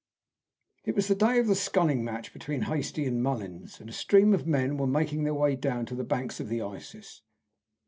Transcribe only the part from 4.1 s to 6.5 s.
of men were making their way down to the banks of